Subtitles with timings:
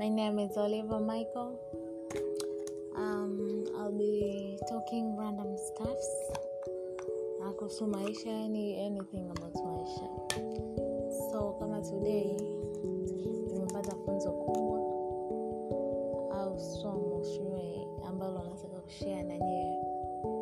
[0.00, 1.60] My name is Oliver Michael.
[2.96, 6.08] Um, I'll be talking random stuffs
[7.44, 10.08] uh, kuhusu maisha, yani anything about maisha.
[11.30, 12.36] So kama today
[13.52, 14.80] nimepata funzo kubwa
[16.40, 19.76] au somo shule ambalo nataka kushare na nyewe.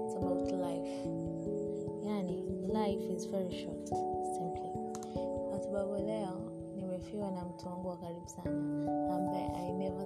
[0.05, 1.09] It's about life.
[2.07, 3.89] Yani life is very short
[4.39, 4.71] simply.
[5.51, 6.41] Kwa sababu leo
[6.77, 8.78] nimefiwa na mtu wangu wa karibu sana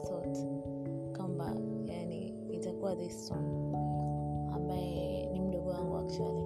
[0.02, 0.38] thought
[1.16, 1.56] kwamba
[1.87, 3.74] yani itakuwa this song
[4.55, 6.45] ambaye ni mdogo wangu actually.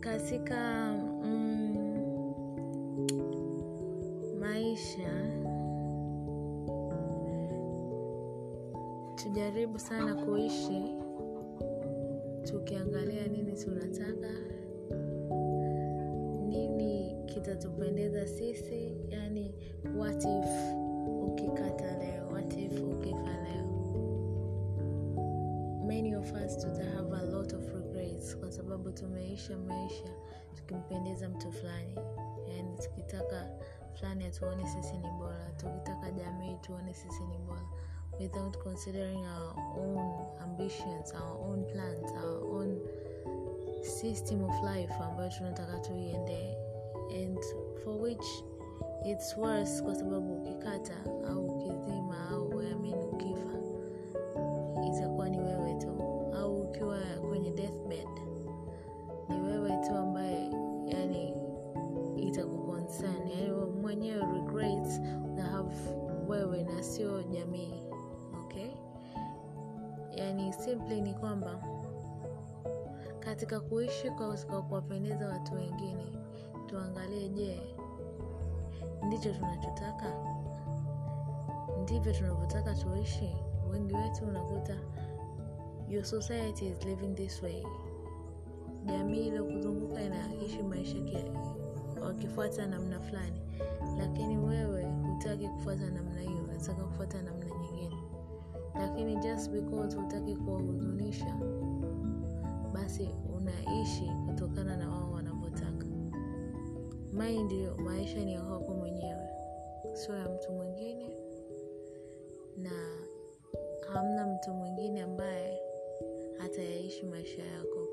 [0.00, 0.92] Katika
[1.24, 2.34] mm,
[4.40, 5.08] maisha
[9.14, 10.94] tujaribu sana kuishi
[12.44, 14.30] tukiangalia nini tunataka
[16.48, 19.54] nini kitatupendeza sisi yani
[19.98, 20.48] what if
[21.32, 23.66] ukikata leo what if ukifa leo
[25.86, 30.08] many of us tuta have a lot of regrets kwa sababu tumeisha maisha
[30.54, 31.94] tukimpendeza mtu fulani.
[32.56, 33.46] Yani tukitaka
[33.94, 37.62] fulani atuone sisi ni bora tukitaka jamii tuone sisi ni bora.
[38.20, 42.78] Without considering our own ambitions our own plans our own
[43.82, 46.56] system of life ambayo tunataka tuiendee
[47.24, 47.38] and
[47.84, 48.26] for which
[49.04, 50.94] its worse kwa sababu ukikata
[51.28, 53.58] au ukizima au amin ukifa
[54.86, 55.88] itakuwa ni wewe tu.
[56.36, 58.08] Au ukiwa kwenye deathbed
[59.28, 60.50] ni wewe tu ambaye
[60.86, 61.34] yani
[62.16, 63.28] itakuconcern.
[63.30, 63.50] Yani
[63.82, 65.00] mwenyewe regrets
[65.34, 65.76] na have
[66.28, 67.82] wewe na sio jamii
[68.44, 68.70] okay?
[70.16, 71.62] Yani simply ni kwamba
[73.20, 76.06] katika kuishi kwa kuwapendeza watu wengine
[76.66, 77.60] tuangalie je
[79.06, 80.12] ndicho tunachotaka.
[81.82, 83.36] Ndivyo tunavyotaka tuishi.
[83.70, 84.76] Wengi wetu unakuta
[85.88, 87.62] your society is living this way.
[88.86, 90.98] Jamii iliyokuzunguka inaishi maisha
[92.02, 93.40] wakifuata namna fulani.
[93.98, 97.96] Lakini wewe hutaki kufuata namna hiyo unataka kufuata namna nyingine.
[98.74, 101.36] Lakini just because hutaki kuwahuzunisha
[102.74, 105.12] basi unaishi kutokana na wao
[107.12, 109.28] mind you, maisha ni ya kwako mwenyewe.
[109.92, 111.10] Sio ya mtu mwingine.
[112.56, 112.96] Na
[113.92, 115.60] hamna mtu mwingine ambaye
[116.44, 117.88] atayaishi maisha yako.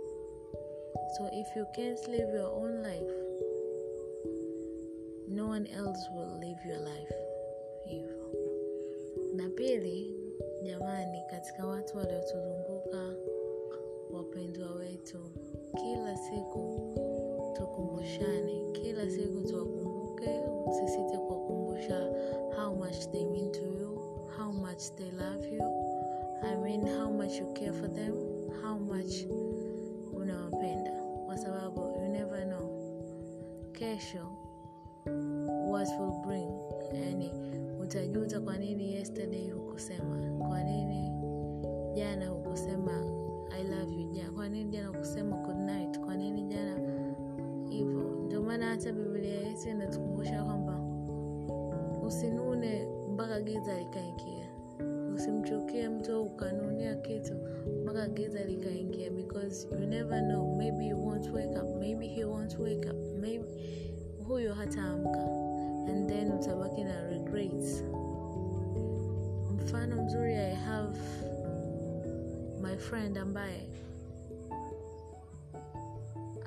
[1.18, 3.26] So if you can't live your own life
[5.28, 7.14] no one else will live your life.
[7.86, 8.32] Hivyo.
[9.36, 10.16] Na pili
[10.64, 13.16] jamani katika watu waliotuzunguka
[14.14, 15.20] wapendwa wetu
[15.78, 16.94] kila siku
[17.54, 18.45] tukumbushane
[24.76, 25.62] much they love you.
[26.44, 28.14] I mean how much you care for them
[28.62, 29.24] how much
[30.14, 30.92] unawapenda.
[31.26, 32.70] Kwa sababu you never know.
[33.72, 34.28] Kesho
[35.70, 36.50] what will bring.
[36.94, 37.32] Yani
[37.82, 40.38] utajuta kwa nini yesterday hukusema?
[40.48, 41.12] Kwa nini
[41.96, 42.92] jana hukusema
[43.60, 44.12] i love you?
[44.12, 46.00] Jana kwa nini jana hukusema good night?
[46.00, 46.76] Kwa nini jana
[47.70, 48.02] hivyo?
[48.26, 50.80] Ndio maana hata biblia yetu inatukumbusha kwamba
[52.08, 54.45] usinune mpaka giza likaingia
[55.16, 57.34] usimchukie mtu ukanunia kitu
[57.84, 60.56] mpaka giza likaingia because you never know.
[60.56, 63.46] Maybe you won't wake up maybe he won't wake up maybe
[64.28, 65.20] huyo hataamka.
[65.90, 67.84] And then utabaki na regrets.
[69.56, 71.00] Mfano mzuri i have
[72.62, 73.70] my friend ambaye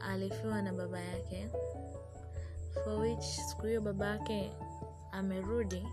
[0.08, 1.48] alifiwa na baba yake
[2.84, 4.50] for which siku hiyo baba yake
[5.12, 5.86] amerudi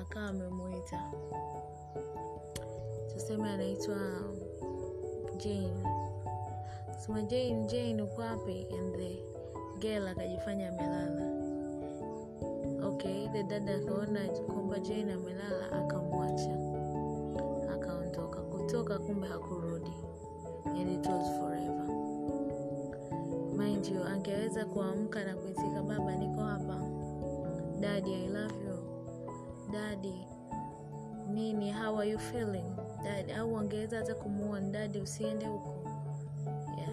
[0.00, 1.12] akawa amemwita.
[3.12, 3.96] Tuseme anaitwa
[5.36, 5.84] jane.
[6.98, 8.66] Sema jane jane uko wapi?
[8.78, 9.18] And the
[9.80, 11.26] girl akajifanya amelala.
[12.82, 16.54] Okay the dada akaona kwamba jane amelala akamwacha.
[17.74, 18.40] Akaondoka.
[18.40, 19.92] Kutoka kumbe hakurudi.
[20.66, 21.04] And
[23.56, 26.80] mind you angeweza kuamka na kuitika baba niko hapa.
[27.80, 28.79] Dadi i love you
[29.72, 30.26] daddy
[31.28, 31.70] nini?
[31.70, 32.64] How are you feeling?
[33.04, 35.74] Dad au angeweza hata kumuona dadi usiende huko.
[36.78, 36.90] Yeah.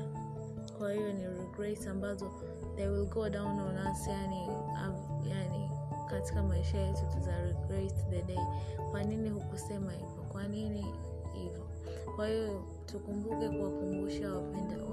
[0.78, 2.32] kwa hiyo ni regrets ambazo
[2.76, 5.70] they will go down on us yani, um, yani
[6.10, 8.46] katika maisha yetu tuza regret the day.
[8.92, 10.24] Kwa nini hukusema hivyo?
[10.32, 10.86] Kwa nini
[11.34, 11.68] hivyo?
[12.16, 14.34] Kwa hiyo tukumbuke kuwakumbusha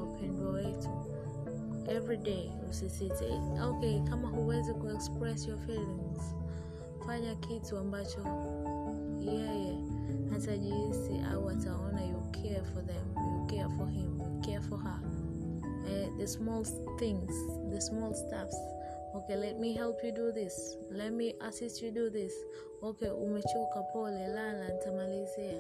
[0.01, 0.89] wapendwa wetu.
[1.89, 3.41] Every day usisite.
[3.69, 6.35] Okay kama huwezi kuexpress your feelings
[7.07, 8.19] fanya kitu ambacho
[9.21, 9.79] yeye
[10.31, 15.01] hatajihisi au ataona you care for them you care for him you care for her.
[15.89, 16.65] Eh, the small
[16.99, 17.33] things
[17.71, 18.57] the small steps
[19.15, 20.77] okay let me help you do this.
[20.91, 22.33] Let me assist you do this.
[22.83, 25.59] Okay umechoka pole lala nitamalizia.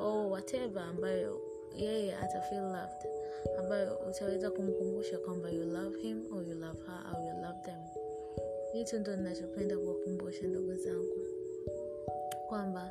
[0.00, 1.40] Or whatever ambayo
[1.76, 3.06] yeye ata feel loved.
[3.58, 8.07] Ambayo utaweza kumkumbusha kwamba you love him or you love her or you love them
[8.72, 11.16] hicho ndo ninachopenda kuwakumbusha ndugu zangu
[12.48, 12.90] kwamba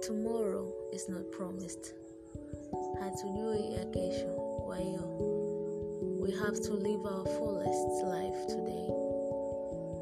[0.00, 1.94] tomorrow is not promised.
[3.00, 4.28] Hatujui ya kesho.
[4.66, 5.00] Kwa hiyo
[6.20, 8.90] we have to live our fullest life today.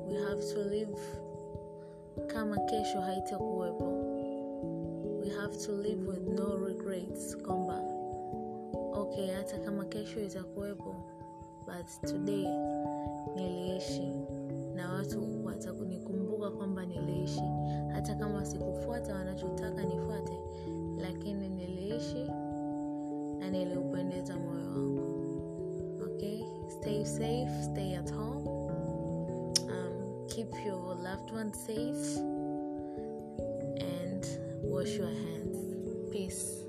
[0.09, 0.99] We have to live
[2.27, 3.85] kama kesho haitakuwepo.
[5.21, 7.83] We have to live with no regrets kwamba
[8.93, 10.95] okay hata kama kesho itakuwepo
[11.67, 12.47] but today
[13.37, 14.13] niliishi
[14.75, 17.43] na watu watakunikumbuka kwamba niliishi
[17.93, 20.39] hata kama sikufuata wanachotaka nifuate
[21.01, 22.25] lakini niliishi
[23.39, 25.01] na niliupendeza moyo wangu.
[26.05, 26.43] Okay?
[26.69, 28.49] Stay safe stay at home.
[29.69, 32.19] Um, keep your loved one safe.
[33.81, 34.27] And
[34.65, 35.57] wash your hands.
[36.11, 36.65] Peace